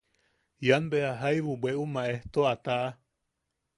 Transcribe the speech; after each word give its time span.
Ian 0.65 0.85
beja 0.91 1.11
jaibu 1.21 1.53
bweʼu 1.61 1.83
maejto, 1.93 2.39
a 2.51 2.53
taʼa. 2.65 2.89